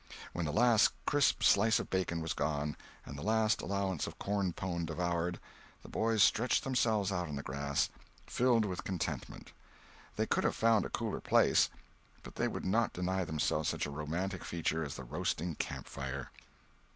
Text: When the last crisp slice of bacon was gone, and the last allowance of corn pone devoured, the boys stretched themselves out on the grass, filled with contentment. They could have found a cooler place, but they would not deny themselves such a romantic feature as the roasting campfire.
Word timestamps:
When 0.33 0.45
the 0.45 0.51
last 0.51 0.93
crisp 1.05 1.43
slice 1.43 1.77
of 1.77 1.91
bacon 1.91 2.21
was 2.23 2.33
gone, 2.33 2.75
and 3.05 3.15
the 3.15 3.21
last 3.21 3.61
allowance 3.61 4.07
of 4.07 4.17
corn 4.17 4.51
pone 4.51 4.83
devoured, 4.83 5.39
the 5.83 5.89
boys 5.89 6.23
stretched 6.23 6.63
themselves 6.63 7.11
out 7.11 7.27
on 7.29 7.35
the 7.35 7.43
grass, 7.43 7.89
filled 8.25 8.65
with 8.65 8.83
contentment. 8.83 9.51
They 10.15 10.25
could 10.25 10.43
have 10.43 10.55
found 10.55 10.85
a 10.85 10.89
cooler 10.89 11.21
place, 11.21 11.69
but 12.23 12.33
they 12.33 12.47
would 12.47 12.65
not 12.65 12.93
deny 12.93 13.23
themselves 13.25 13.69
such 13.69 13.85
a 13.85 13.91
romantic 13.91 14.43
feature 14.43 14.83
as 14.83 14.95
the 14.95 15.03
roasting 15.03 15.53
campfire. 15.53 16.31